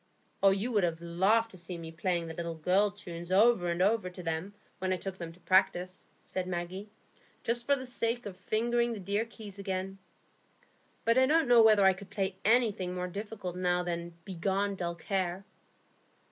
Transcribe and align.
"You 0.43 0.71
would 0.71 0.83
have 0.83 0.99
laughed 0.99 1.51
to 1.51 1.57
see 1.57 1.77
me 1.77 1.91
playing 1.91 2.25
the 2.25 2.33
little 2.33 2.55
girls' 2.55 3.03
tunes 3.03 3.31
over 3.31 3.67
and 3.67 3.83
over 3.83 4.09
to 4.09 4.23
them, 4.23 4.55
when 4.79 4.91
I 4.91 4.97
took 4.97 5.19
them 5.19 5.31
to 5.33 5.39
practise," 5.41 6.07
said 6.25 6.47
Maggie, 6.47 6.89
"just 7.43 7.67
for 7.67 7.75
the 7.75 7.85
sake 7.85 8.25
of 8.25 8.35
fingering 8.35 8.93
the 8.93 8.99
dear 8.99 9.25
keys 9.25 9.59
again. 9.59 9.99
But 11.05 11.19
I 11.19 11.27
don't 11.27 11.47
know 11.47 11.61
whether 11.61 11.85
I 11.85 11.93
could 11.93 12.09
play 12.09 12.35
anything 12.43 12.95
more 12.95 13.07
difficult 13.07 13.55
now 13.55 13.83
than 13.83 14.15
'Begone, 14.25 14.73
dull 14.73 14.95
care! 14.95 15.45